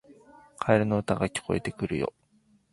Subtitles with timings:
[0.57, 2.11] カエルの歌が聞こえてくるよ